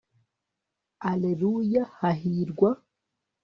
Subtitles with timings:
[1.09, 2.69] alleluya hahirwa